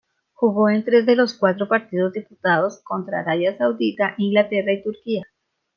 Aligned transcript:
Jugó 0.33 0.69
en 0.69 0.83
tres 0.83 1.05
de 1.05 1.15
los 1.15 1.35
cuatro 1.35 1.67
partidos 1.67 2.13
disputados, 2.13 2.79
contra 2.83 3.19
Arabia 3.19 3.55
Saudita, 3.55 4.15
Inglaterra 4.17 4.73
y 4.73 4.81
Turquía. 4.81 5.23